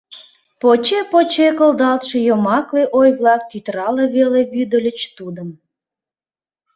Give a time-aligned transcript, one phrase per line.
[0.61, 5.49] Поче-поче кылдалтше йомакле ой-влак тӱтырала веле вӱдыльыч тудым.